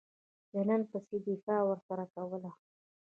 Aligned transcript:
د 0.51 0.53
نن 0.67 0.81
په 0.89 0.97
څېر 1.07 1.21
دفاع 1.27 1.61
ورڅخه 1.69 2.03
کوله. 2.13 2.51